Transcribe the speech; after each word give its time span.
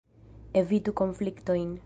Evitu 0.61 0.95
konfliktojn! 1.03 1.75